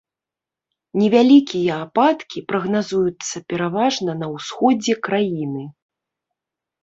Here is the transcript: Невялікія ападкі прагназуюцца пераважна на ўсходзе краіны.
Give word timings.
Невялікія 0.99 1.73
ападкі 1.85 2.43
прагназуюцца 2.51 3.37
пераважна 3.53 4.11
на 4.21 4.27
ўсходзе 4.35 4.93
краіны. 5.09 5.63